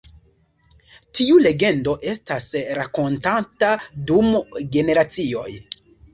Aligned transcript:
Tiu 1.19 1.35
legendo 1.47 1.93
estas 2.13 2.47
rakontata 2.81 3.71
dum 4.09 4.33
generacioj. 4.79 5.47